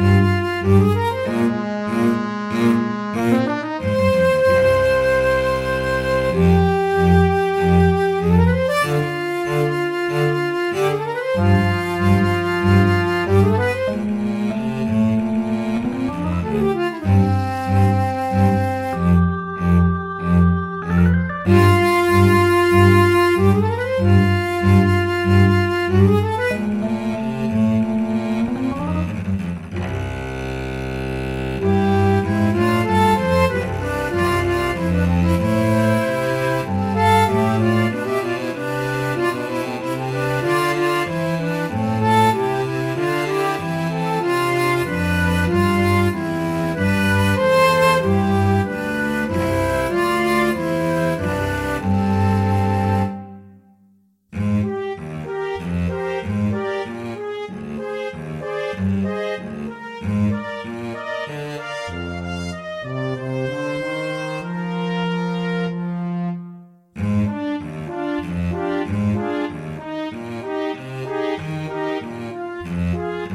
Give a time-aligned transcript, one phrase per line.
[0.00, 0.38] Música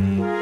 [0.00, 0.39] Bye.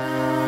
[0.00, 0.39] Bye.